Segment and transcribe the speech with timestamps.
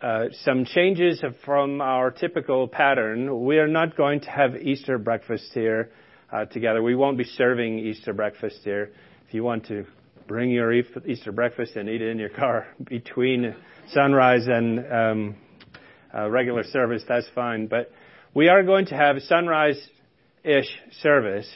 [0.00, 3.44] uh, some changes from our typical pattern.
[3.44, 5.90] We are not going to have Easter breakfast here
[6.32, 6.82] uh, together.
[6.82, 8.90] We won't be serving Easter breakfast here.
[9.26, 9.84] If you want to
[10.26, 13.54] bring your Easter breakfast and eat it in your car between
[13.92, 15.36] sunrise and um,
[16.14, 17.66] uh, regular service, that's fine.
[17.66, 17.90] But
[18.34, 20.70] we are going to have sunrise-ish
[21.02, 21.48] service.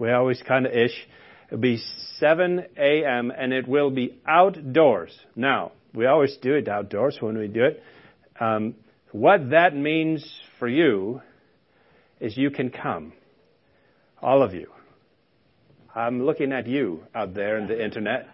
[0.00, 1.06] We always kind of ish.
[1.52, 1.82] It'll be
[2.16, 3.30] 7 a.m.
[3.30, 5.14] and it will be outdoors.
[5.36, 7.82] Now, we always do it outdoors when we do it.
[8.40, 8.74] Um,
[9.10, 10.26] what that means
[10.58, 11.20] for you
[12.20, 13.12] is you can come.
[14.22, 14.70] All of you.
[15.94, 18.28] I'm looking at you out there in the internet.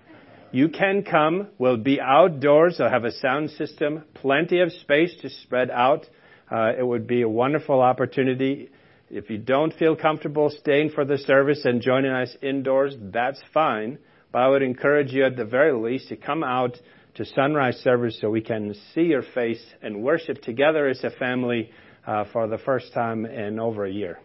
[0.53, 1.49] You can come.
[1.59, 2.81] We'll be outdoors.
[2.81, 6.07] I'll have a sound system, plenty of space to spread out.
[6.49, 8.71] Uh, it would be a wonderful opportunity.
[9.11, 13.99] If you don't feel comfortable staying for the service and joining us indoors, that's fine.
[14.33, 16.77] But I would encourage you at the very least to come out
[17.15, 21.71] to sunrise service so we can see your face and worship together as a family
[22.07, 24.19] uh, for the first time in over a year.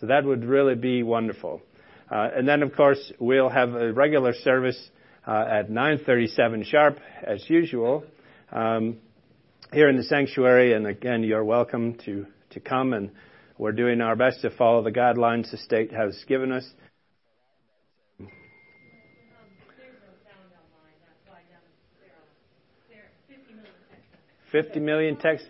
[0.00, 1.62] So that would really be wonderful.
[2.10, 4.78] Uh, and then, of course, we'll have a regular service
[5.26, 8.04] uh, at 9:37 sharp, as usual,
[8.52, 8.98] um,
[9.72, 10.74] here in the sanctuary.
[10.74, 13.10] And again, you're welcome to to come, and
[13.58, 16.68] we're doing our best to follow the guidelines the state has given us.
[24.52, 25.48] 50 million texts.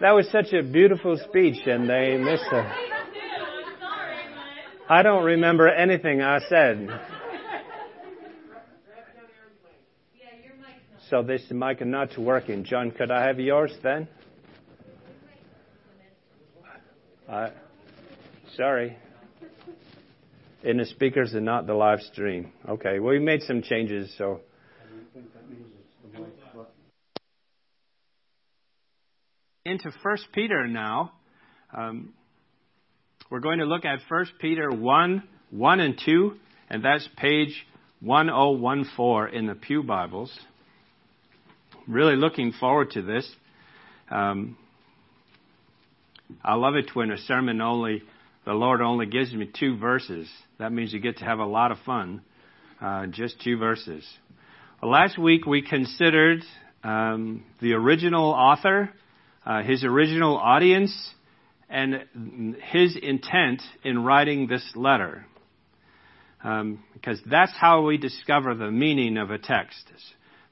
[0.00, 2.66] That was such a beautiful speech, and they missed it.
[4.88, 6.88] I don't remember anything I said.
[11.10, 12.64] So this mic is not working.
[12.64, 14.08] John, could I have yours then?
[17.30, 17.50] Uh,
[18.56, 18.98] sorry.
[20.64, 22.50] In the speakers and not the live stream.
[22.68, 24.40] Okay, well, we made some changes, so.
[29.64, 31.12] Into First Peter now.
[31.72, 32.14] Um,
[33.30, 36.32] we're going to look at 1 Peter 1, 1 and 2,
[36.68, 37.64] and that's page
[38.00, 40.36] 1014 in the Pew Bibles.
[41.86, 43.30] Really looking forward to this.
[44.10, 44.56] Um,
[46.42, 48.02] I love it when a sermon only,
[48.44, 50.28] the Lord only gives me two verses.
[50.58, 52.22] That means you get to have a lot of fun.
[52.80, 54.06] Uh, just two verses.
[54.80, 56.42] Well, last week we considered
[56.82, 58.90] um, the original author,
[59.44, 60.94] uh, his original audience,
[61.68, 62.06] and
[62.72, 65.26] his intent in writing this letter.
[66.42, 69.84] Um, because that's how we discover the meaning of a text.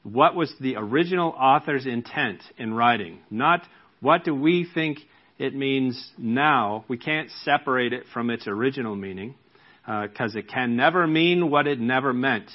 [0.03, 3.21] What was the original author's intent in writing?
[3.31, 3.63] Not
[4.01, 4.99] what do we think
[5.39, 6.85] it means now.
[6.89, 9.35] We can't separate it from its original meaning
[9.85, 12.51] because uh, it can never mean what it never meant.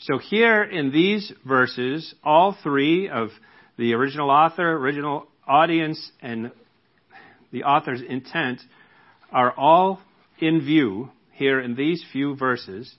[0.00, 3.28] So here in these verses, all three of
[3.76, 6.50] the original author, original audience, and
[7.52, 8.60] the author's intent
[9.30, 10.00] are all
[10.40, 12.92] in view here in these few verses.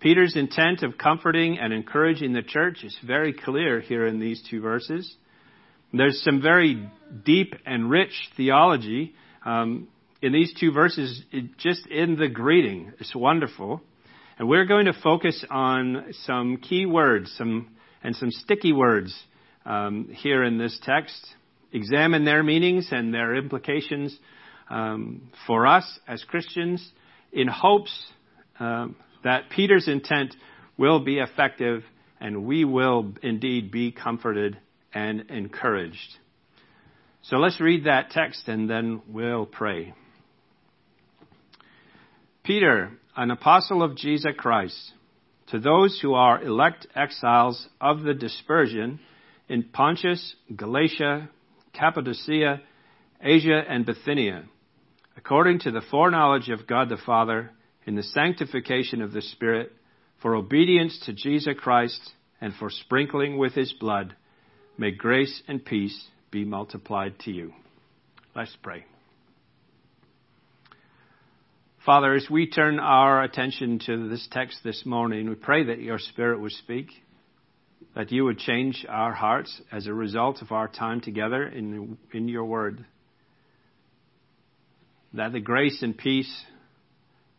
[0.00, 4.60] Peter's intent of comforting and encouraging the church is very clear here in these two
[4.60, 5.14] verses.
[5.92, 6.86] There's some very
[7.24, 9.14] deep and rich theology
[9.44, 9.88] um,
[10.20, 11.22] in these two verses,
[11.56, 12.92] just in the greeting.
[12.98, 13.80] It's wonderful.
[14.38, 19.18] And we're going to focus on some key words some, and some sticky words
[19.64, 21.34] um, here in this text
[21.72, 24.16] examine their meanings and their implications
[24.70, 26.86] um, for us as Christians
[27.32, 28.12] in hopes
[28.60, 30.34] um, that Peter's intent
[30.76, 31.82] will be effective
[32.20, 34.58] and we will indeed be comforted
[34.92, 36.18] and encouraged.
[37.22, 39.94] So let's read that text and then we'll pray.
[42.44, 44.92] Peter, an apostle of Jesus Christ,
[45.48, 49.00] to those who are elect exiles of the dispersion
[49.48, 51.28] in Pontus, Galatia,
[51.72, 52.60] Cappadocia,
[53.22, 54.44] Asia, and Bithynia,
[55.16, 57.50] according to the foreknowledge of God the Father,
[57.86, 59.72] in the sanctification of the Spirit,
[60.20, 62.00] for obedience to Jesus Christ,
[62.40, 64.14] and for sprinkling with his blood,
[64.78, 67.52] may grace and peace be multiplied to you.
[68.34, 68.84] Let's pray.
[71.84, 75.98] Father, as we turn our attention to this text this morning, we pray that your
[75.98, 76.88] Spirit would speak,
[77.96, 82.28] that you would change our hearts as a result of our time together in, in
[82.28, 82.84] your word,
[85.14, 86.44] that the grace and peace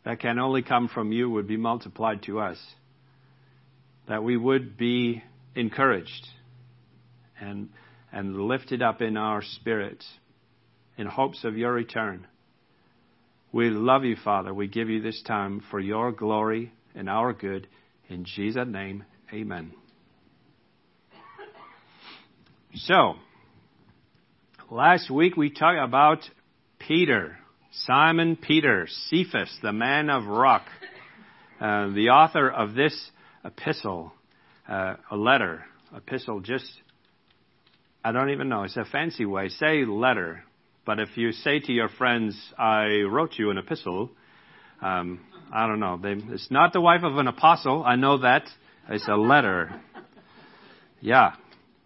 [0.04, 2.58] that can only come from you would be multiplied to us,
[4.10, 5.24] that we would be
[5.56, 6.28] encouraged
[7.40, 7.70] and,
[8.12, 10.06] and lifted up in our spirits
[10.98, 12.28] in hopes of your return.
[13.52, 14.54] We love you, Father.
[14.54, 17.68] We give you this time for your glory and our good.
[18.08, 19.74] In Jesus' name, amen.
[22.76, 23.16] So,
[24.70, 26.20] last week we talked about
[26.78, 27.38] Peter,
[27.72, 30.66] Simon Peter, Cephas, the man of rock,
[31.60, 33.12] uh, the author of this
[33.44, 34.14] epistle,
[34.68, 35.66] uh, a letter,
[35.96, 36.72] epistle just,
[38.04, 39.50] I don't even know, it's a fancy way.
[39.50, 40.44] Say letter.
[40.86, 44.10] But if you say to your friends, I wrote you an epistle,
[44.82, 45.20] um,
[45.52, 46.00] I don't know.
[46.02, 47.84] They, it's not the wife of an apostle.
[47.84, 48.44] I know that.
[48.90, 49.82] It's a letter.
[51.02, 51.34] Yeah.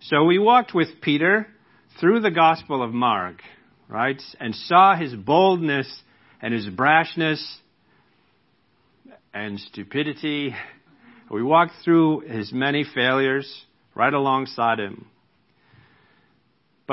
[0.01, 1.47] So we walked with Peter
[1.99, 3.41] through the Gospel of Mark,
[3.87, 4.21] right?
[4.39, 6.01] And saw his boldness
[6.41, 7.43] and his brashness
[9.33, 10.55] and stupidity.
[11.31, 13.65] We walked through his many failures
[13.95, 15.07] right alongside him.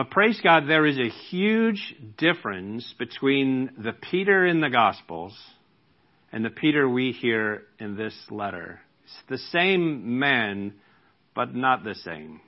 [0.01, 5.39] But praise God, there is a huge difference between the Peter in the Gospels
[6.33, 8.81] and the Peter we hear in this letter.
[9.05, 10.73] It's the same man,
[11.35, 12.41] but not the same.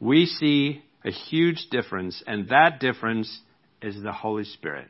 [0.00, 3.40] We see a huge difference, and that difference
[3.80, 4.88] is the Holy Spirit.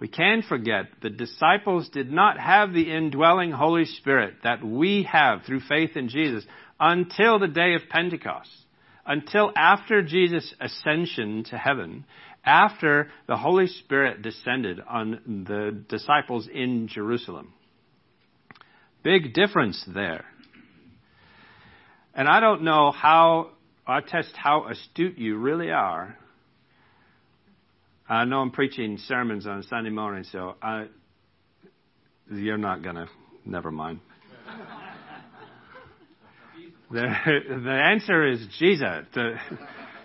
[0.00, 5.42] We can't forget the disciples did not have the indwelling Holy Spirit that we have
[5.42, 6.46] through faith in Jesus
[6.80, 8.63] until the day of Pentecost
[9.06, 12.04] until after Jesus' ascension to heaven,
[12.44, 17.52] after the Holy Spirit descended on the disciples in Jerusalem.
[19.02, 20.24] Big difference there.
[22.14, 23.50] And I don't know how,
[23.86, 26.16] I test how astute you really are.
[28.08, 30.86] I know I'm preaching sermons on Sunday morning, so I,
[32.30, 33.08] you're not going to,
[33.44, 34.00] never mind.
[36.90, 37.14] The,
[37.64, 39.06] the answer is Jesus,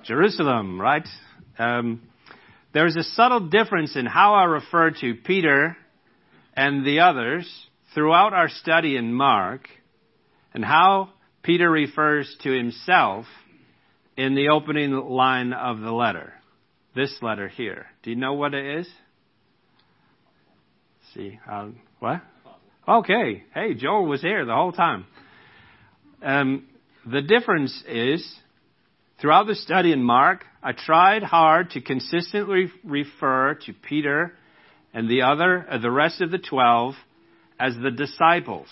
[0.04, 1.08] Jerusalem, right?
[1.58, 2.02] Um,
[2.74, 5.76] there's a subtle difference in how I refer to Peter
[6.56, 7.50] and the others
[7.94, 9.68] throughout our study in Mark
[10.54, 11.10] and how
[11.44, 13.26] Peter refers to himself
[14.16, 16.34] in the opening line of the letter.
[16.96, 17.86] This letter here.
[18.04, 18.90] Do you know what it is?
[21.14, 22.22] See, um, what?
[22.88, 23.44] Okay.
[23.54, 25.06] Hey, Joel was here the whole time.
[26.22, 26.68] Um,
[27.06, 28.36] the difference is,
[29.22, 34.34] throughout the study in Mark, I tried hard to consistently refer to Peter
[34.94, 36.96] and the other, uh, the rest of the twelve,
[37.60, 38.68] as the disciples,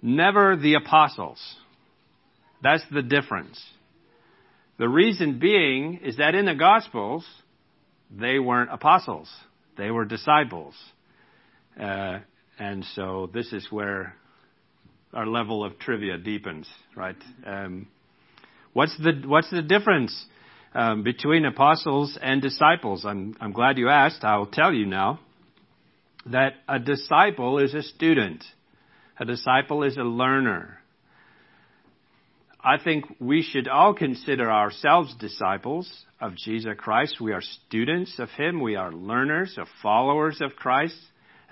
[0.00, 1.40] never the apostles.
[2.62, 3.60] That's the difference.
[4.78, 7.26] The reason being is that in the Gospels,
[8.10, 9.28] they weren't apostles.
[9.76, 10.74] They were disciples.
[11.80, 12.18] Uh,
[12.58, 14.14] and so this is where
[15.12, 17.16] our level of trivia deepens, right?
[17.46, 17.88] Um,
[18.72, 20.26] what's the what's the difference
[20.74, 23.04] um, between apostles and disciples?
[23.04, 24.24] I'm I'm glad you asked.
[24.24, 25.20] I'll tell you now
[26.26, 28.44] that a disciple is a student.
[29.18, 30.78] A disciple is a learner.
[32.64, 35.90] I think we should all consider ourselves disciples
[36.20, 37.20] of Jesus Christ.
[37.20, 38.60] We are students of Him.
[38.60, 40.96] We are learners, of followers of Christ.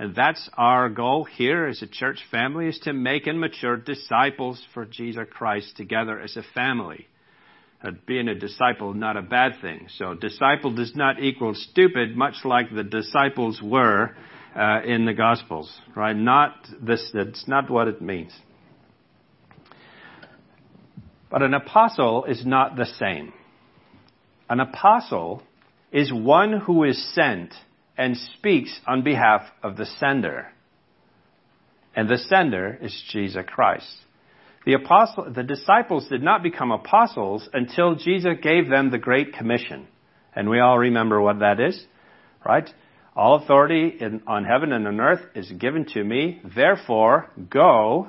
[0.00, 4.64] And that's our goal here as a church family is to make and mature disciples
[4.72, 7.06] for Jesus Christ together as a family.
[7.84, 9.88] Uh, being a disciple not a bad thing.
[9.98, 14.16] So disciple does not equal stupid, much like the disciples were
[14.56, 16.16] uh, in the Gospels, right?
[16.16, 17.10] Not this.
[17.12, 18.32] That's not what it means.
[21.30, 23.34] But an apostle is not the same.
[24.48, 25.42] An apostle
[25.92, 27.52] is one who is sent
[28.00, 30.50] and speaks on behalf of the sender.
[31.94, 33.94] And the sender is Jesus Christ.
[34.64, 39.86] The apostle, the disciples did not become apostles until Jesus gave them the Great Commission.
[40.34, 41.78] And we all remember what that is,
[42.42, 42.70] right?
[43.14, 46.40] All authority in, on heaven and on earth is given to me.
[46.56, 48.08] Therefore, go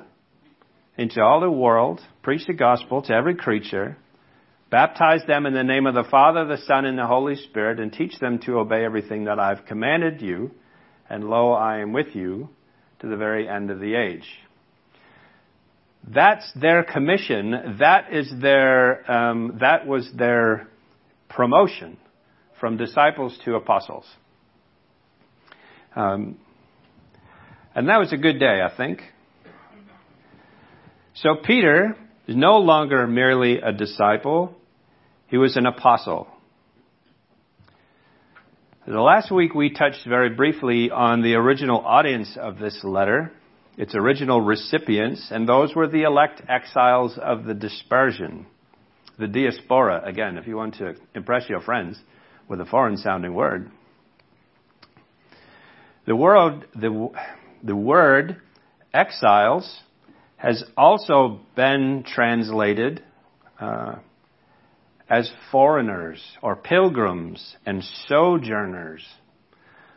[0.96, 3.98] into all the world, preach the gospel to every creature,
[4.72, 7.92] baptize them in the name of the Father, the Son, and the Holy Spirit, and
[7.92, 10.50] teach them to obey everything that I've commanded you.
[11.10, 12.48] And lo, I am with you
[13.00, 14.26] to the very end of the age.
[16.08, 17.76] That's their commission.
[17.78, 19.08] That is their.
[19.12, 20.68] Um, that was their
[21.28, 21.98] promotion
[22.58, 24.06] from disciples to apostles.
[25.94, 26.38] Um,
[27.74, 29.02] and that was a good day, I think.
[31.14, 31.94] So Peter
[32.26, 34.56] is no longer merely a disciple,
[35.32, 36.28] he was an apostle.
[38.86, 43.32] The last week we touched very briefly on the original audience of this letter,
[43.78, 48.44] its original recipients, and those were the elect exiles of the dispersion,
[49.18, 51.98] the diaspora, again, if you want to impress your friends
[52.46, 53.70] with a foreign sounding word.
[56.06, 57.08] The word, the,
[57.62, 58.36] the word
[58.92, 59.80] exiles
[60.36, 63.02] has also been translated
[63.58, 63.94] uh,
[65.08, 69.06] as foreigners or pilgrims and sojourners.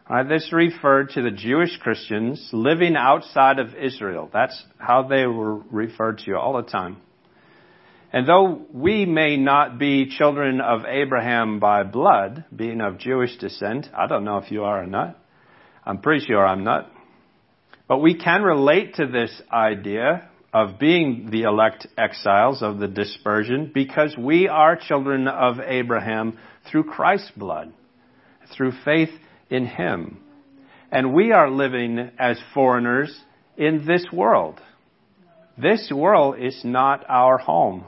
[0.08, 4.30] Uh, this referred to the Jewish Christians living outside of Israel.
[4.32, 6.98] That's how they were referred to all the time.
[8.14, 13.88] And though we may not be children of Abraham by blood, being of Jewish descent,
[13.98, 15.18] I don't know if you are or not,
[15.84, 16.92] I'm pretty sure I'm not.
[17.88, 23.70] But we can relate to this idea of being the elect exiles of the dispersion
[23.74, 26.40] because we are children of Abraham
[26.72, 27.74] through Christ's blood,
[28.56, 29.10] through faith
[29.50, 30.18] in Him.
[30.90, 33.14] And we are living as foreigners
[33.58, 34.62] in this world.
[35.58, 37.84] This world is not our home.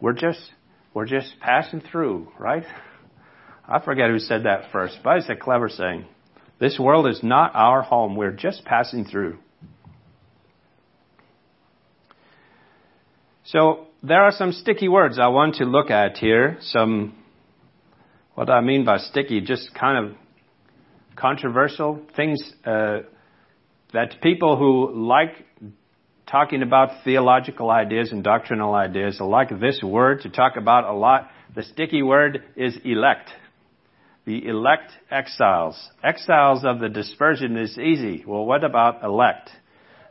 [0.00, 0.50] We're just,
[0.94, 2.64] we're just passing through, right?
[3.68, 6.06] I forget who said that first, but it's a clever saying.
[6.58, 8.16] This world is not our home.
[8.16, 9.38] We're just passing through.
[13.46, 16.58] So there are some sticky words I want to look at here.
[16.60, 17.14] Some,
[18.34, 20.16] what I mean by sticky, just kind of
[21.14, 22.98] controversial things uh,
[23.92, 25.46] that people who like
[26.28, 31.30] talking about theological ideas and doctrinal ideas like this word to talk about a lot.
[31.54, 33.30] The sticky word is elect
[34.24, 35.80] the elect exiles.
[36.02, 38.24] Exiles of the dispersion is easy.
[38.26, 39.50] Well, what about elect?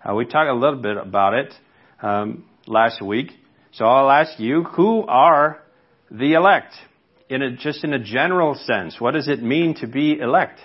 [0.02, 1.54] Uh, we talk a little bit about it
[2.02, 3.32] um, last week.
[3.72, 5.62] So I'll ask you, who are
[6.10, 6.74] the elect?
[7.28, 10.60] In a, just in a general sense, what does it mean to be elect?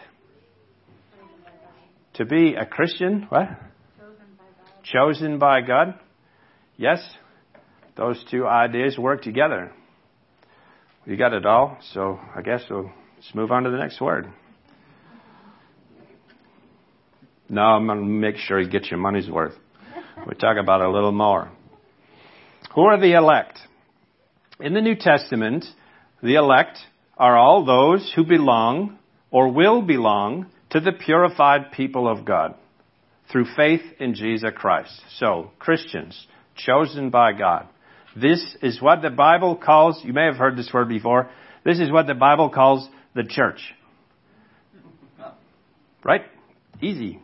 [2.15, 3.49] To be a Christian, what?
[4.83, 5.99] Chosen by God.
[6.77, 7.03] Yes,
[7.97, 9.73] those two ideas work together.
[11.07, 14.33] You got it all, so I guess we'll Let's move on to the next word.
[17.51, 19.53] No, I'm going to make sure you get your money's worth.
[20.25, 21.53] We'll talk about it a little more.
[22.75, 23.59] Who are the elect?
[24.61, 25.65] In the New Testament,
[26.23, 26.79] the elect
[27.17, 28.99] are all those who belong
[29.31, 32.55] or will belong to the purified people of God
[33.31, 34.93] through faith in Jesus Christ.
[35.19, 37.67] So, Christians, chosen by God.
[38.17, 41.31] This is what the Bible calls, you may have heard this word before,
[41.65, 43.61] this is what the Bible calls the church.
[46.05, 46.23] Right?
[46.81, 47.21] Easy.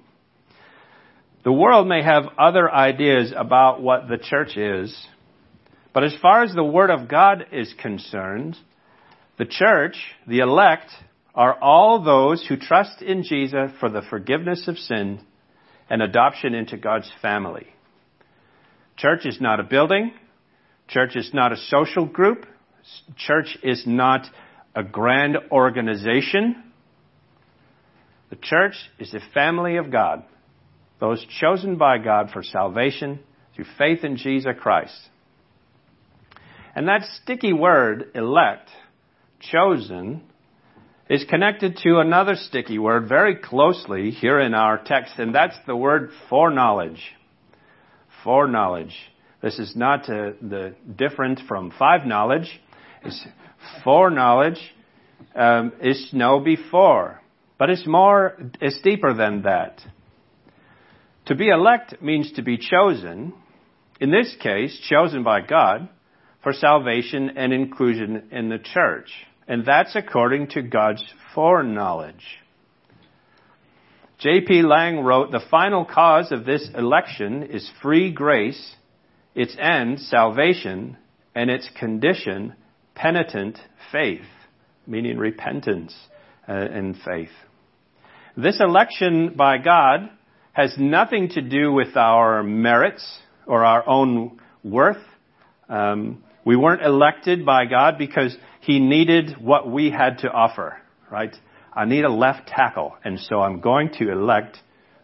[1.44, 4.94] The world may have other ideas about what the church is,
[5.96, 8.54] but as far as the Word of God is concerned,
[9.38, 10.90] the church, the elect,
[11.34, 15.20] are all those who trust in Jesus for the forgiveness of sin
[15.88, 17.66] and adoption into God's family.
[18.98, 20.12] Church is not a building.
[20.86, 22.44] Church is not a social group.
[23.16, 24.26] Church is not
[24.74, 26.62] a grand organization.
[28.28, 30.24] The church is the family of God,
[31.00, 33.20] those chosen by God for salvation
[33.54, 35.08] through faith in Jesus Christ.
[36.76, 38.68] And that sticky word, elect,
[39.40, 40.22] chosen,
[41.08, 45.74] is connected to another sticky word very closely here in our text, and that's the
[45.74, 47.00] word foreknowledge.
[48.22, 48.94] Foreknowledge.
[49.40, 52.60] This is not uh, the different from five knowledge.
[53.02, 53.26] It's
[53.82, 54.60] Foreknowledge
[55.34, 57.22] um, is know before,
[57.56, 59.80] but it's more, it's deeper than that.
[61.26, 63.32] To be elect means to be chosen,
[63.98, 65.88] in this case, chosen by God
[66.46, 69.10] for salvation and inclusion in the church.
[69.48, 71.02] And that's according to God's
[71.34, 72.24] foreknowledge.
[74.20, 74.62] J.P.
[74.62, 78.76] Lange wrote, The final cause of this election is free grace,
[79.34, 80.96] its end, salvation,
[81.34, 82.54] and its condition,
[82.94, 83.58] penitent
[83.90, 84.20] faith,
[84.86, 85.96] meaning repentance
[86.48, 87.34] uh, in faith.
[88.36, 90.10] This election by God
[90.52, 95.02] has nothing to do with our merits or our own worth.
[95.68, 100.78] Um, we weren't elected by God because He needed what we had to offer,
[101.10, 101.34] right?
[101.74, 104.56] I need a left tackle, and so I'm going to elect,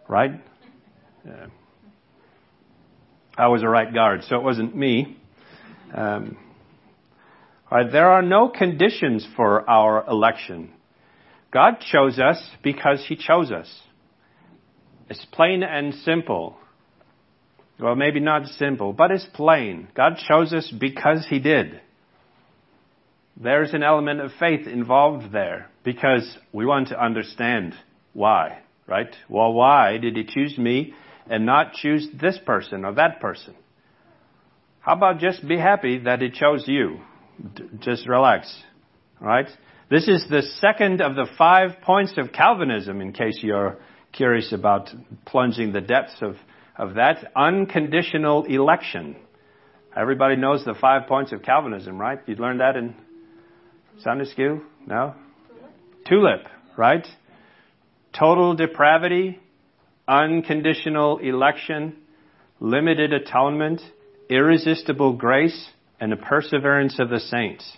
[0.09, 0.41] right?
[1.29, 1.49] Uh,
[3.37, 5.19] I was a right guard, so it wasn't me.
[5.93, 6.39] Um,
[7.71, 10.73] right, there are no conditions for our election.
[11.53, 13.69] God chose us because He chose us.
[15.11, 16.57] It's plain and simple.
[17.81, 19.89] Well, maybe not simple, but it's plain.
[19.95, 21.81] God chose us because He did.
[23.37, 27.75] There's an element of faith involved there because we want to understand
[28.13, 29.15] why, right?
[29.29, 30.95] Well, why did He choose me
[31.29, 33.55] and not choose this person or that person?
[34.81, 37.01] How about just be happy that He chose you?
[37.81, 38.55] Just relax,
[39.21, 39.49] right?
[39.91, 43.79] This is the second of the five points of Calvinism, in case you're
[44.13, 44.91] curious about
[45.25, 46.37] plunging the depths of,
[46.77, 47.33] of that.
[47.37, 49.17] Unconditional election.
[49.97, 52.19] Everybody knows the five points of Calvinism, right?
[52.27, 52.95] You learned that in
[54.01, 54.63] Sunday school?
[54.87, 55.15] No?
[56.09, 57.07] Tulip, right?
[58.19, 59.39] Total depravity,
[60.09, 61.97] unconditional election,
[62.59, 63.81] limited atonement,
[64.29, 65.69] irresistible grace,
[66.01, 67.71] and the perseverance of the saints.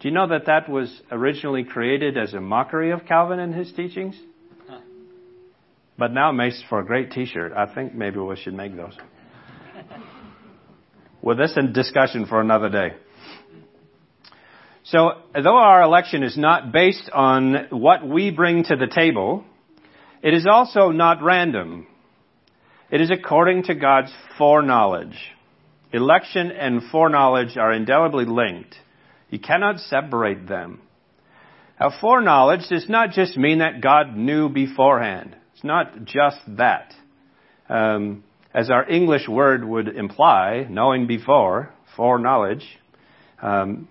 [0.00, 3.72] Do you know that that was originally created as a mockery of Calvin and his
[3.72, 4.16] teachings?
[5.96, 7.52] But now it makes for a great t-shirt.
[7.52, 8.96] I think maybe we should make those.
[11.22, 12.94] well, this in discussion for another day.
[14.84, 19.44] So, though our election is not based on what we bring to the table,
[20.22, 21.86] it is also not random.
[22.90, 25.16] It is according to God's foreknowledge.
[25.92, 28.74] Election and foreknowledge are indelibly linked.
[29.30, 30.82] You cannot separate them.
[31.80, 35.36] Now, foreknowledge does not just mean that God knew beforehand.
[35.64, 36.92] Not just that.
[37.68, 42.64] Um, as our English word would imply, knowing before, foreknowledge,
[43.42, 43.88] um,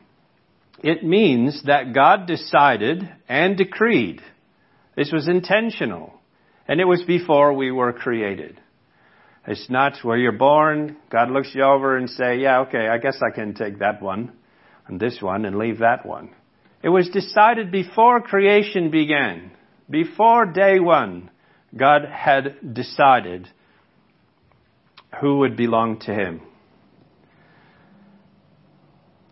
[0.84, 4.22] it means that God decided and decreed.
[4.96, 6.14] This was intentional.
[6.68, 8.60] And it was before we were created.
[9.48, 13.18] It's not where you're born, God looks you over and say, yeah, okay, I guess
[13.22, 14.32] I can take that one
[14.88, 16.30] and this one and leave that one.
[16.82, 19.52] It was decided before creation began.
[19.90, 21.30] Before day one,
[21.76, 23.50] God had decided
[25.22, 26.42] who would belong to him.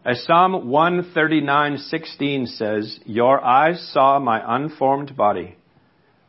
[0.04, 5.56] As Psalm 139:16 says, "Your eyes saw my unformed body.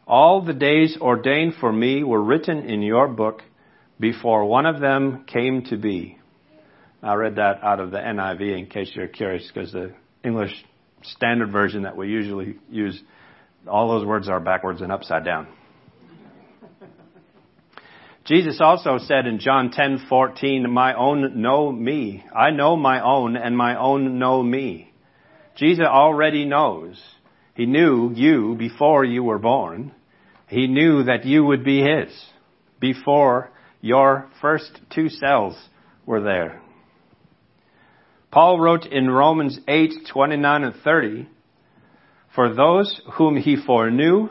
[0.06, 3.42] All the days ordained for me were written in your book
[3.98, 6.18] before one of them came to be."
[7.02, 10.64] I read that out of the NIV in case you're curious, because the English
[11.02, 13.02] Standard Version that we usually use,
[13.66, 15.46] all those words are backwards and upside down.
[18.24, 22.22] Jesus also said in John 10:14, "My own know me.
[22.34, 24.92] I know my own and my own know me."
[25.56, 27.02] Jesus already knows.
[27.54, 29.92] He knew you before you were born.
[30.46, 32.32] He knew that you would be his
[32.78, 35.68] before your first two cells
[36.06, 36.60] were there.
[38.30, 41.26] Paul wrote in Romans 8:29 and 30,
[42.28, 44.30] "For those whom he foreknew,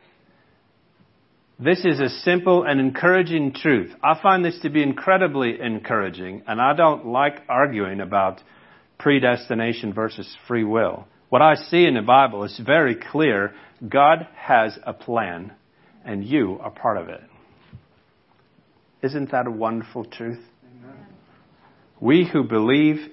[1.63, 3.93] This is a simple and encouraging truth.
[4.01, 8.41] I find this to be incredibly encouraging, and I don't like arguing about
[8.97, 11.05] predestination versus free will.
[11.29, 13.53] What I see in the Bible is very clear.
[13.87, 15.53] God has a plan,
[16.03, 17.21] and you are part of it.
[19.03, 20.43] Isn't that a wonderful truth?
[20.65, 21.05] Amen.
[21.99, 23.07] We who believe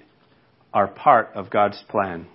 [0.73, 2.27] are part of God's plan.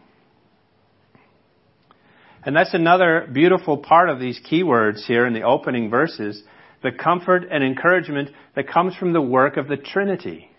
[2.45, 6.43] And that's another beautiful part of these keywords here in the opening verses
[6.84, 10.49] the comfort and encouragement that comes from the work of the Trinity.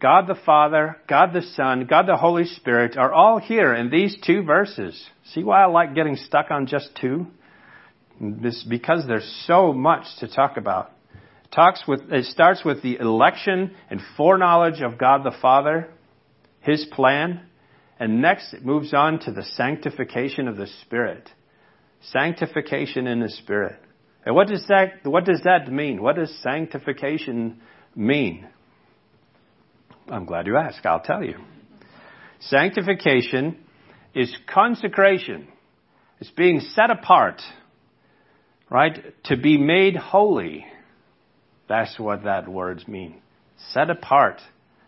[0.00, 4.16] God the Father, God the Son, God the Holy Spirit are all here in these
[4.24, 5.02] two verses.
[5.32, 7.26] See why I like getting stuck on just two?
[8.20, 10.92] This because there's so much to talk about.
[11.44, 15.88] It talks with it starts with the election and foreknowledge of God the Father,
[16.60, 17.40] His plan,
[17.98, 21.30] and next, it moves on to the sanctification of the Spirit.
[22.12, 23.80] Sanctification in the Spirit.
[24.24, 26.02] And what does that, what does that mean?
[26.02, 27.60] What does sanctification
[27.94, 28.46] mean?
[30.08, 30.84] I'm glad you asked.
[30.84, 31.36] I'll tell you.
[32.40, 33.56] Sanctification
[34.14, 35.48] is consecration.
[36.20, 37.40] It's being set apart,
[38.70, 39.14] right?
[39.24, 40.66] To be made holy.
[41.68, 43.20] That's what that words mean.
[43.72, 44.40] Set apart.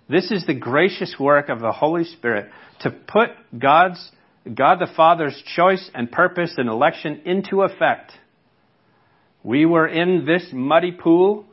[0.09, 4.11] This is the gracious work of the Holy Spirit to put God's,
[4.53, 8.13] God the Father's choice and purpose and election into effect.
[9.43, 11.45] We were in this muddy pool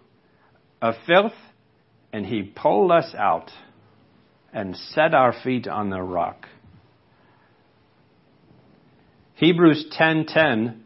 [0.82, 1.34] of filth
[2.14, 3.52] and He pulled us out
[4.54, 6.48] and set our feet on the rock.
[9.34, 10.80] Hebrews 10:10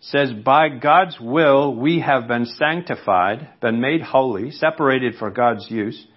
[0.00, 6.08] says by God's will we have been sanctified, been made holy, separated for God's use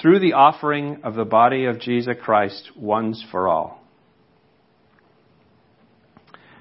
[0.00, 3.80] through the offering of the body of Jesus Christ once for all.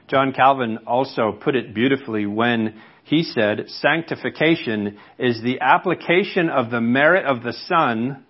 [0.07, 6.81] John Calvin also put it beautifully when he said, Sanctification is the application of the
[6.81, 8.25] merit of the Son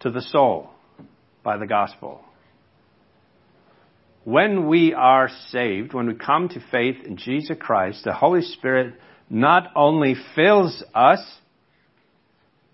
[0.00, 0.70] to the soul
[1.42, 2.20] by the gospel.
[4.24, 8.94] When we are saved, when we come to faith in Jesus Christ, the Holy Spirit
[9.30, 11.20] not only fills us,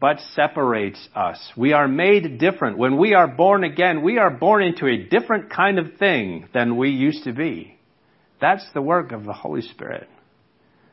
[0.00, 1.38] but separates us.
[1.56, 2.78] We are made different.
[2.78, 6.76] When we are born again, we are born into a different kind of thing than
[6.76, 7.78] we used to be.
[8.40, 10.08] That's the work of the Holy Spirit.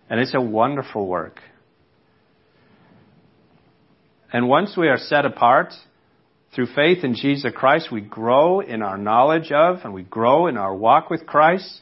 [0.10, 1.40] And it's a wonderful work.
[4.32, 5.74] And once we are set apart,
[6.56, 10.56] through faith in Jesus Christ, we grow in our knowledge of and we grow in
[10.56, 11.82] our walk with Christ.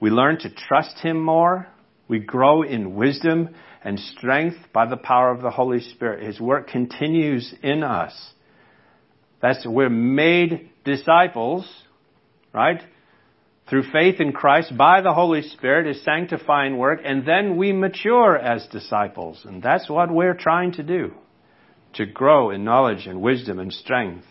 [0.00, 1.68] We learn to trust Him more.
[2.08, 6.24] We grow in wisdom and strength by the power of the Holy Spirit.
[6.24, 8.14] His work continues in us.
[9.40, 11.70] That's, we're made disciples,
[12.52, 12.82] right?
[13.70, 18.36] Through faith in Christ by the Holy Spirit, His sanctifying work, and then we mature
[18.36, 19.42] as disciples.
[19.44, 21.12] And that's what we're trying to do.
[21.94, 24.24] To grow in knowledge and wisdom and strength.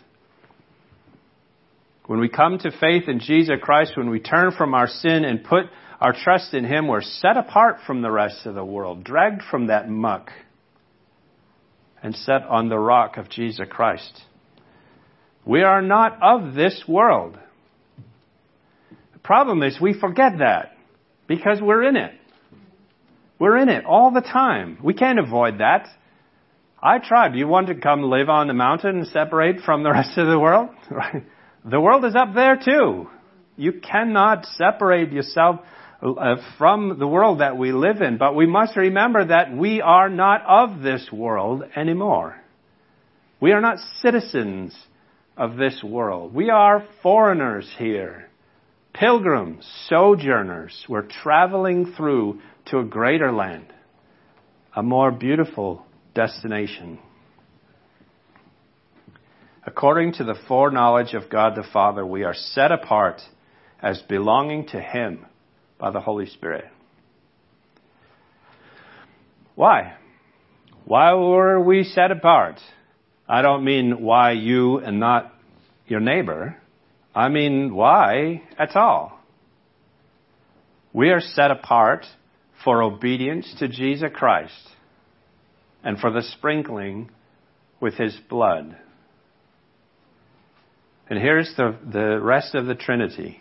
[2.06, 5.44] When we come to faith in Jesus Christ, when we turn from our sin and
[5.44, 5.66] put
[6.00, 9.66] our trust in Him, we're set apart from the rest of the world, dragged from
[9.66, 10.30] that muck,
[12.02, 14.22] and set on the rock of Jesus Christ.
[15.44, 17.38] We are not of this world.
[19.12, 20.76] The problem is we forget that
[21.26, 22.12] because we're in it.
[23.38, 24.78] We're in it all the time.
[24.82, 25.88] We can't avoid that.
[26.80, 27.34] I tried.
[27.34, 30.38] You want to come live on the mountain and separate from the rest of the
[30.38, 30.70] world?
[31.64, 33.08] The world is up there too.
[33.56, 35.60] You cannot separate yourself
[36.00, 40.08] uh, from the world that we live in, but we must remember that we are
[40.08, 42.40] not of this world anymore.
[43.40, 44.76] We are not citizens
[45.36, 46.34] of this world.
[46.34, 48.28] We are foreigners here,
[48.92, 50.86] pilgrims, sojourners.
[50.88, 53.72] We're traveling through to a greater land,
[54.74, 55.84] a more beautiful
[56.14, 57.00] destination.
[59.66, 63.20] According to the foreknowledge of God the Father, we are set apart
[63.82, 65.26] as belonging to Him
[65.78, 66.64] by the Holy Spirit.
[69.54, 69.94] Why?
[70.84, 72.60] Why were we set apart?
[73.28, 75.34] I don't mean why you and not
[75.86, 76.56] your neighbor.
[77.14, 79.18] I mean why at all.
[80.92, 82.06] We are set apart
[82.64, 84.68] for obedience to Jesus Christ
[85.84, 87.10] and for the sprinkling
[87.80, 88.76] with his blood.
[91.10, 93.40] And here's the, the rest of the Trinity.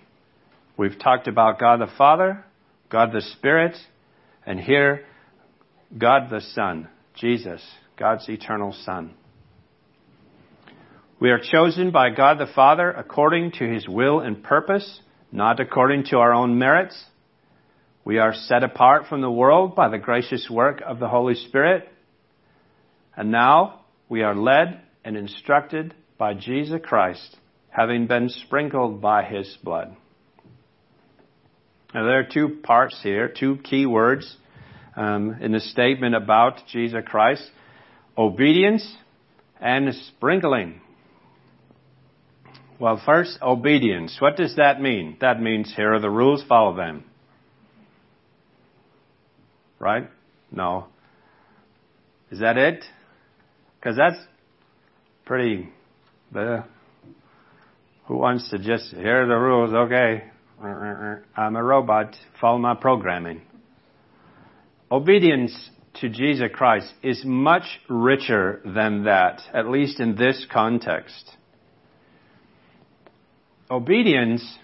[0.77, 2.45] We've talked about God the Father,
[2.89, 3.75] God the Spirit,
[4.45, 5.05] and here,
[5.97, 7.65] God the Son, Jesus,
[7.97, 9.15] God's eternal Son.
[11.19, 16.05] We are chosen by God the Father according to His will and purpose, not according
[16.11, 17.05] to our own merits.
[18.05, 21.89] We are set apart from the world by the gracious work of the Holy Spirit.
[23.15, 27.35] And now we are led and instructed by Jesus Christ,
[27.69, 29.97] having been sprinkled by His blood.
[31.93, 34.35] Now, there are two parts here, two key words
[34.95, 37.49] um, in the statement about Jesus Christ
[38.17, 38.95] obedience
[39.61, 40.81] and sprinkling.
[42.79, 44.17] Well, first, obedience.
[44.19, 45.17] What does that mean?
[45.21, 47.03] That means here are the rules, follow them.
[49.79, 50.09] Right?
[50.51, 50.87] No.
[52.31, 52.83] Is that it?
[53.79, 54.19] Because that's
[55.25, 55.69] pretty.
[56.35, 56.63] Uh,
[58.05, 60.23] who wants to just, here are the rules, okay,
[60.61, 62.15] I'm a robot.
[62.41, 63.41] Follow my programming.
[64.91, 71.31] Obedience to Jesus Christ is much richer than that, at least in this context.
[73.69, 74.57] Obedience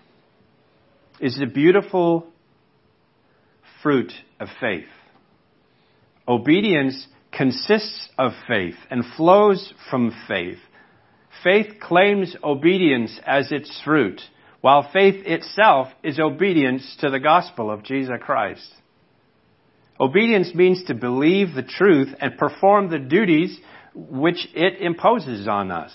[1.19, 2.27] is the beautiful
[3.84, 4.86] fruit of faith.
[6.27, 10.60] Obedience consists of faith and flows from faith.
[11.43, 14.21] Faith claims obedience as its fruit,
[14.63, 18.65] while faith itself is obedience to the gospel of Jesus Christ.
[19.99, 23.60] Obedience means to believe the truth and perform the duties
[23.93, 25.93] which it imposes on us.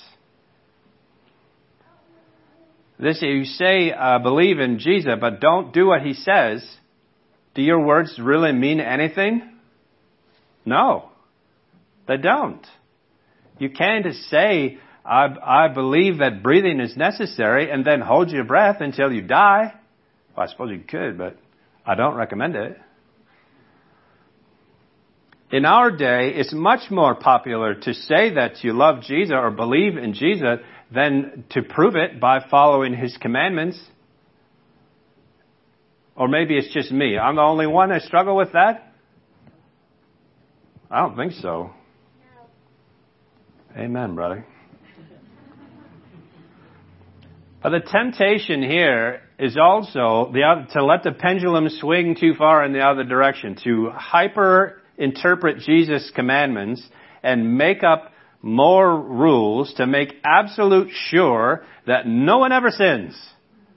[3.01, 6.63] This, you say, uh, believe in Jesus, but don't do what he says.
[7.55, 9.51] Do your words really mean anything?
[10.67, 11.09] No.
[12.07, 12.67] They don't.
[13.59, 14.77] You can't say,
[15.09, 19.73] I, I believe that breathing is necessary and then hold your breath until you die.
[20.37, 21.39] Well, I suppose you could, but
[21.87, 22.79] I don't recommend it.
[25.51, 29.97] In our day, it's much more popular to say that you love Jesus or believe
[29.97, 30.59] in Jesus
[30.95, 33.81] than to prove it by following his commandments.
[36.17, 37.17] Or maybe it's just me.
[37.17, 38.93] I'm the only one that struggle with that?
[40.91, 41.71] I don't think so.
[43.75, 44.45] Amen, brother.
[47.63, 52.73] But the temptation here is also the, to let the pendulum swing too far in
[52.73, 56.87] the other direction, to hyper interpret Jesus' commandments
[57.23, 63.19] and make up more rules to make absolute sure that no one ever sins,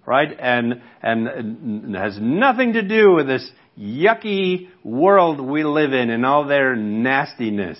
[0.05, 0.29] right?
[0.39, 6.45] And, and has nothing to do with this yucky world we live in and all
[6.45, 7.79] their nastiness.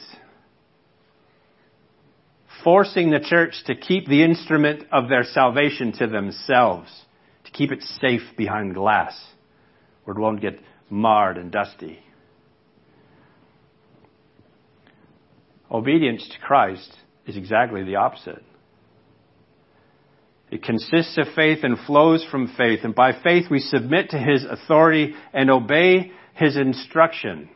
[2.64, 6.90] Forcing the church to keep the instrument of their salvation to themselves,
[7.46, 9.20] to keep it safe behind glass,
[10.04, 12.00] where it won't get marred and dusty.
[15.72, 16.94] Obedience to Christ
[17.26, 18.44] is exactly the opposite.
[20.52, 24.44] It consists of faith and flows from faith, and by faith we submit to His
[24.44, 27.50] authority and obey His instruction.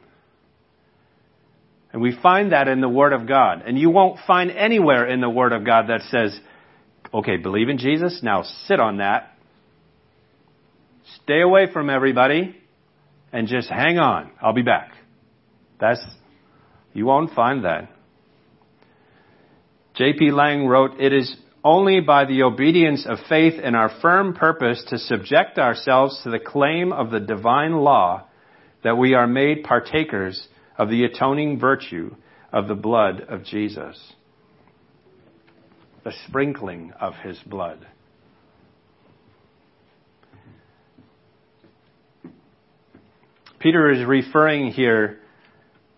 [1.96, 3.64] And we find that in the Word of God.
[3.66, 6.38] And you won't find anywhere in the Word of God that says,
[7.14, 9.32] okay, believe in Jesus, now sit on that.
[11.24, 12.54] Stay away from everybody
[13.32, 14.30] and just hang on.
[14.42, 14.92] I'll be back.
[15.80, 16.06] That's,
[16.92, 17.90] you won't find that.
[19.94, 20.32] J.P.
[20.32, 24.98] Lange wrote, It is only by the obedience of faith and our firm purpose to
[24.98, 28.28] subject ourselves to the claim of the divine law
[28.84, 30.46] that we are made partakers
[30.78, 32.16] of the atoning virtue
[32.52, 34.14] of the blood of Jesus.
[36.04, 37.86] The sprinkling of his blood.
[43.60, 45.20] Peter is referring here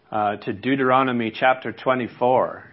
[0.09, 2.63] uh, to Deuteronomy chapter 24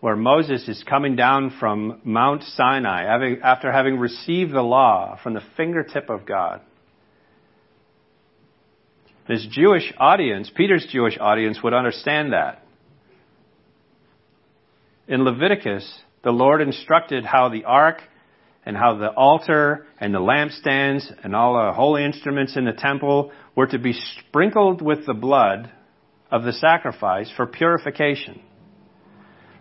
[0.00, 3.04] where Moses is coming down from Mount Sinai
[3.42, 6.60] after having received the law from the fingertip of God.
[9.28, 12.62] His Jewish audience, Peter's Jewish audience, would understand that.
[15.06, 18.00] In Leviticus, the Lord instructed how the ark
[18.64, 23.30] and how the altar and the lampstands and all the holy instruments in the temple
[23.54, 25.70] were to be sprinkled with the blood
[26.30, 28.40] of the sacrifice for purification.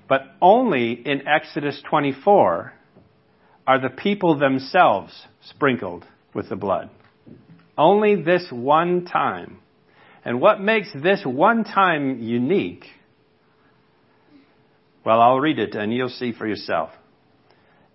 [0.08, 2.73] But only in Exodus 24
[3.65, 6.89] are the people themselves sprinkled with the blood.
[7.77, 9.59] Only this one time.
[10.25, 12.85] And what makes this one time unique?
[15.05, 16.89] Well, I'll read it and you'll see for yourself.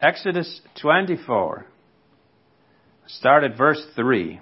[0.01, 1.67] Exodus 24.
[3.07, 4.41] Start at verse 3.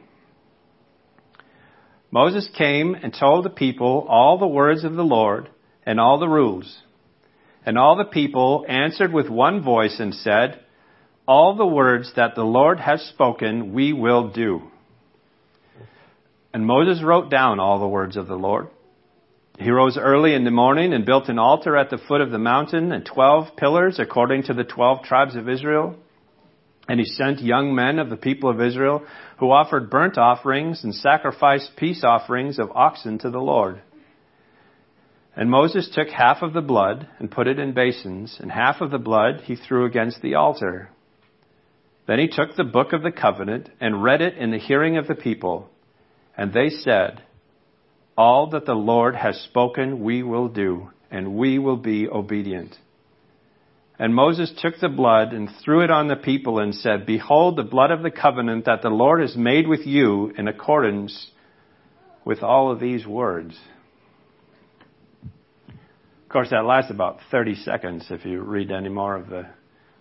[2.13, 5.49] Moses came and told the people all the words of the Lord
[5.85, 6.79] and all the rules.
[7.65, 10.61] And all the people answered with one voice and said,
[11.27, 14.70] All the words that the Lord has spoken we will do.
[16.53, 18.69] And Moses wrote down all the words of the Lord.
[19.59, 22.39] He rose early in the morning and built an altar at the foot of the
[22.39, 25.97] mountain and twelve pillars according to the twelve tribes of Israel.
[26.89, 29.05] And he sent young men of the people of Israel
[29.39, 33.83] who offered burnt offerings and sacrificed peace offerings of oxen to the Lord.
[35.37, 38.91] And Moses took half of the blood and put it in basins, and half of
[38.91, 40.91] the blood he threw against the altar.
[42.07, 45.07] Then he took the book of the covenant and read it in the hearing of
[45.07, 45.71] the people.
[46.41, 47.23] And they said,
[48.17, 52.75] All that the Lord has spoken we will do, and we will be obedient.
[53.99, 57.63] And Moses took the blood and threw it on the people and said, Behold the
[57.63, 61.31] blood of the covenant that the Lord has made with you in accordance
[62.25, 63.55] with all of these words.
[65.23, 69.45] Of course, that lasts about 30 seconds if you read any more of the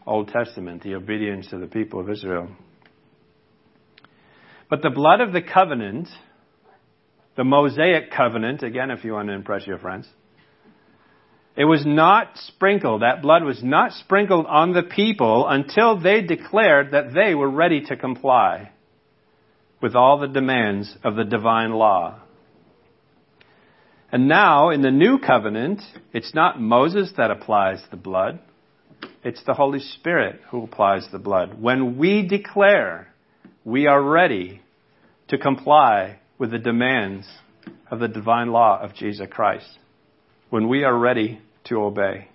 [0.07, 2.47] Old Testament, the obedience of the people of Israel.
[4.69, 6.07] But the blood of the covenant,
[7.39, 10.05] the Mosaic covenant, again, if you want to impress your friends.
[11.55, 16.91] It was not sprinkled, that blood was not sprinkled on the people until they declared
[16.91, 18.73] that they were ready to comply
[19.81, 22.19] with all the demands of the divine law.
[24.11, 28.39] And now, in the new covenant, it's not Moses that applies the blood.
[29.23, 31.61] It's the Holy Spirit who applies the blood.
[31.61, 33.13] When we declare
[33.63, 34.61] we are ready
[35.29, 37.27] to comply with the demands
[37.91, 39.77] of the divine law of Jesus Christ,
[40.49, 42.29] when we are ready to obey.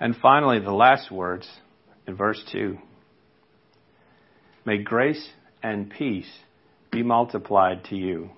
[0.00, 1.48] And finally, the last words
[2.06, 2.78] in verse 2.
[4.64, 5.28] May grace
[5.62, 6.30] and peace
[6.90, 8.30] be multiplied to you.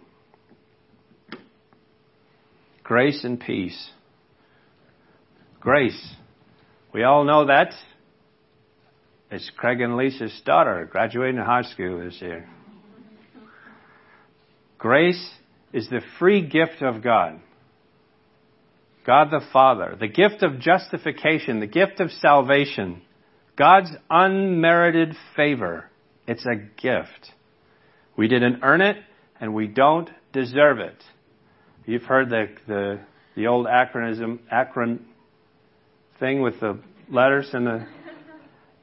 [2.83, 3.91] Grace and peace.
[5.61, 6.15] Grace.
[6.93, 7.73] We all know that.
[9.31, 12.49] It's Craig and Lisa's daughter graduating high school this year.
[14.79, 15.31] Grace
[15.73, 17.41] is the free gift of God.
[19.05, 23.03] God the Father, the gift of justification, the gift of salvation,
[23.57, 25.91] God's unmerited favor.
[26.27, 27.33] It's a gift.
[28.17, 28.97] We didn't earn it,
[29.41, 31.03] and we don't deserve it.
[31.85, 33.01] You've heard the, the,
[33.35, 35.01] the old acronym, acron
[36.19, 36.79] thing with the
[37.11, 37.87] letters and the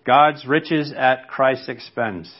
[0.05, 2.31] God's riches at Christ's expense.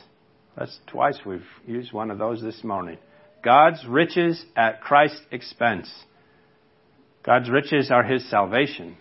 [0.56, 2.98] That's twice we've used one of those this morning.
[3.44, 5.90] God's riches at Christ's expense.
[7.24, 8.96] God's riches are His salvation.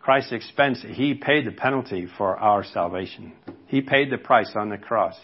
[0.00, 3.32] Christ's expense, He paid the penalty for our salvation.
[3.66, 5.18] He paid the price on the cross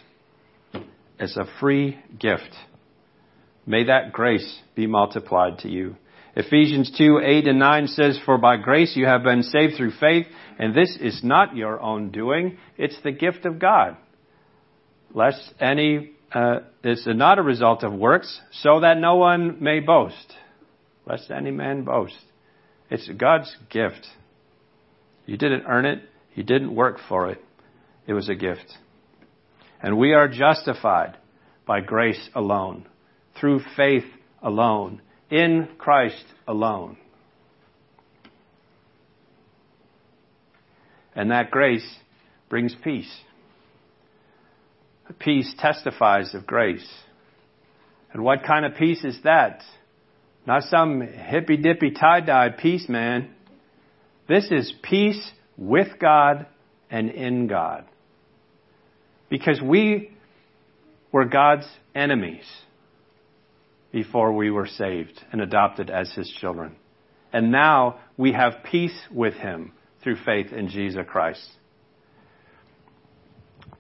[1.19, 2.55] as a free gift.
[3.67, 5.97] May that grace be multiplied to you.
[6.37, 10.27] Ephesians 2, 8 and 9 says, For by grace you have been saved through faith,
[10.59, 13.97] and this is not your own doing, it's the gift of God.
[15.13, 20.35] Lest any, uh, it's not a result of works, so that no one may boast.
[21.07, 22.19] Lest any man boast.
[22.91, 24.07] It's God's gift.
[25.27, 26.03] You didn't earn it,
[26.35, 27.41] you didn't work for it.
[28.07, 28.77] It was a gift.
[29.81, 31.17] And we are justified
[31.67, 32.87] by grace alone,
[33.39, 34.05] through faith
[34.43, 36.97] alone, in Christ alone.
[41.15, 41.89] And that grace
[42.49, 43.13] brings peace.
[45.19, 46.87] Peace testifies of grace.
[48.13, 49.63] And what kind of peace is that?
[50.47, 53.31] Not some hippy dippy tie dye peace, man.
[54.29, 56.47] This is peace with God
[56.91, 57.85] and in God
[59.29, 60.11] because we
[61.13, 62.45] were God's enemies
[63.95, 66.75] before we were saved and adopted as his children.
[67.33, 69.71] And now we have peace with him
[70.03, 71.49] through faith in Jesus Christ.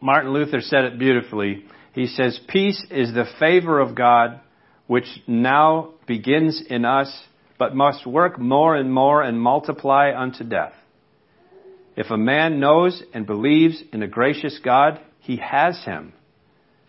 [0.01, 1.65] Martin Luther said it beautifully.
[1.95, 4.41] He says, Peace is the favor of God
[4.87, 7.13] which now begins in us,
[7.59, 10.75] but must work more and more and multiply unto death.
[11.97, 16.13] If a man knows and believes in a gracious God, he has him.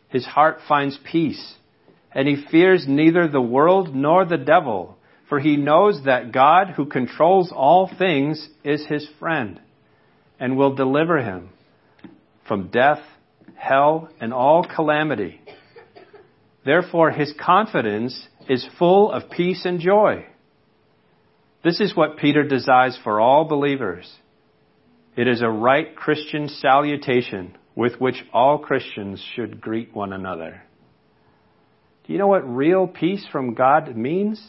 [0.09, 1.55] His heart finds peace,
[2.15, 4.97] and he fears neither the world nor the devil,
[5.27, 9.59] for he knows that God, who controls all things, is his friend
[10.39, 11.49] and will deliver him
[12.47, 13.01] from death,
[13.55, 15.41] hell, and all calamity.
[16.63, 20.25] Therefore, his confidence is full of peace and joy.
[21.63, 24.11] This is what Peter desires for all believers.
[25.17, 30.63] It is a right Christian salutation with which all Christians should greet one another.
[32.05, 34.41] Do you know what real peace from God means?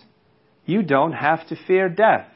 [0.65, 2.27] You don't have to fear death.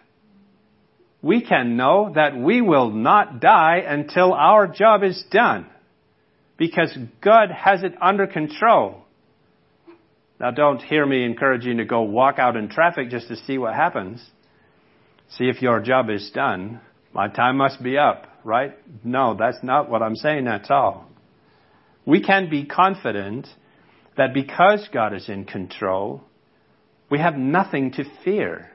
[1.23, 5.67] We can know that we will not die until our job is done
[6.57, 9.03] because God has it under control.
[10.39, 13.75] Now don't hear me encouraging to go walk out in traffic just to see what
[13.75, 14.25] happens.
[15.37, 16.81] See if your job is done.
[17.13, 18.77] My time must be up right?
[19.05, 21.07] No, that's not what I'm saying at all.
[22.07, 23.47] We can be confident
[24.21, 26.21] that because God is in control,
[27.11, 28.71] we have nothing to fear.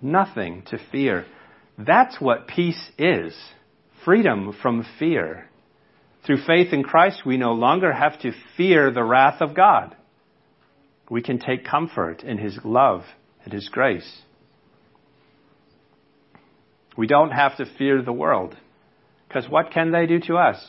[0.00, 1.26] Nothing to fear.
[1.76, 3.34] That's what peace is
[4.04, 5.50] freedom from fear.
[6.24, 9.96] Through faith in Christ, we no longer have to fear the wrath of God.
[11.10, 13.02] We can take comfort in His love
[13.42, 14.22] and His grace.
[16.96, 18.56] We don't have to fear the world.
[19.26, 20.64] Because what can they do to us?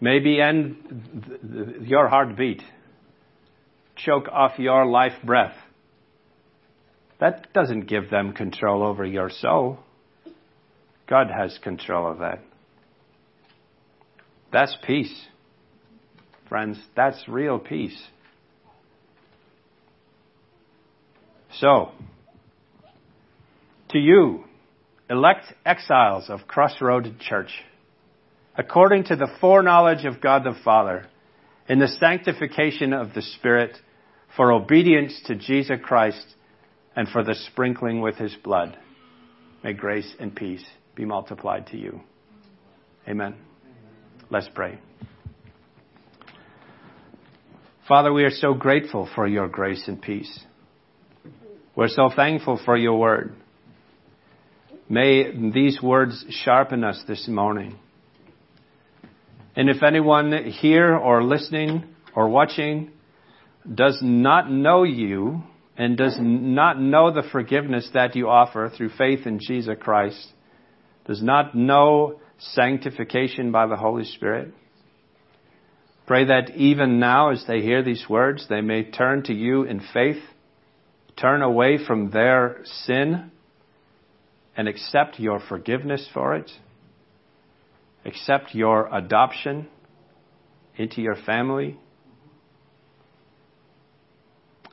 [0.00, 2.62] Maybe end your heartbeat,
[3.96, 5.54] choke off your life breath.
[7.20, 9.78] That doesn't give them control over your soul.
[11.06, 12.40] God has control of that.
[14.52, 15.26] That's peace.
[16.48, 18.00] Friends, that's real peace.
[21.58, 21.90] So,
[23.90, 24.44] to you,
[25.10, 27.50] elect exiles of Crossroad Church,
[28.60, 31.06] according to the foreknowledge of God the Father,
[31.66, 33.74] in the sanctification of the Spirit,
[34.36, 36.26] for obedience to Jesus Christ,
[36.94, 38.76] and for the sprinkling with his blood,
[39.64, 40.62] may grace and peace
[40.94, 42.02] be multiplied to you.
[43.08, 43.34] Amen.
[44.28, 44.78] Let's pray.
[47.88, 50.38] Father, we are so grateful for your grace and peace.
[51.74, 53.32] We're so thankful for your word.
[54.86, 57.78] May these words sharpen us this morning.
[59.56, 61.84] And if anyone here or listening
[62.14, 62.90] or watching
[63.72, 65.42] does not know you
[65.76, 70.32] and does not know the forgiveness that you offer through faith in Jesus Christ,
[71.06, 74.54] does not know sanctification by the Holy Spirit,
[76.10, 79.80] Pray that even now, as they hear these words, they may turn to you in
[79.94, 80.20] faith,
[81.16, 83.30] turn away from their sin,
[84.56, 86.50] and accept your forgiveness for it,
[88.04, 89.68] accept your adoption
[90.76, 91.78] into your family,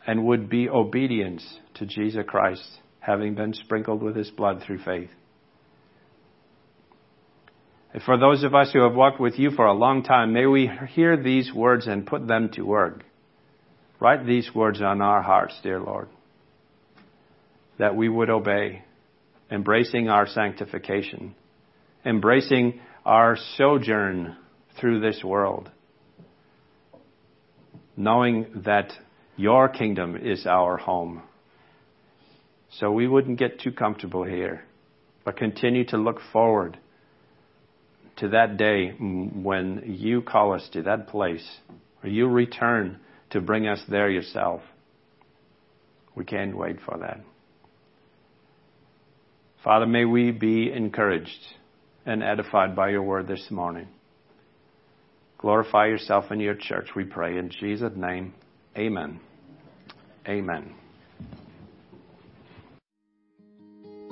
[0.05, 1.41] and would be obedient
[1.75, 2.65] to Jesus Christ,
[2.99, 5.09] having been sprinkled with his blood through faith.
[7.93, 10.45] And for those of us who have walked with you for a long time, may
[10.45, 13.03] we hear these words and put them to work.
[13.99, 16.07] Write these words on our hearts, dear Lord,
[17.79, 18.83] that we would obey,
[19.49, 21.35] embracing our sanctification,
[22.05, 24.35] embracing our sojourn
[24.77, 25.71] through this world,
[27.95, 28.91] knowing that
[29.37, 31.23] your kingdom is our home.
[32.69, 34.65] So we wouldn't get too comfortable here,
[35.23, 36.77] but continue to look forward
[38.17, 41.47] to that day when you call us to that place,
[42.03, 42.99] or you return
[43.29, 44.61] to bring us there yourself.
[46.13, 47.21] We can't wait for that.
[49.63, 51.39] Father, may we be encouraged
[52.07, 53.87] and edified by your word this morning.
[55.37, 57.37] Glorify yourself in your church, we pray.
[57.37, 58.33] In Jesus' name,
[58.77, 59.19] amen.
[60.27, 60.73] Amen.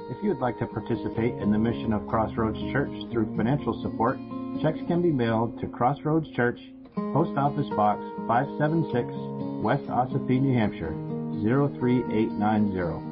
[0.07, 4.17] If you would like to participate in the mission of Crossroads Church through financial support,
[4.61, 6.59] checks can be mailed to Crossroads Church,
[6.95, 10.93] Post Office Box 576, West Ossipee, New Hampshire
[11.41, 13.04] 03890.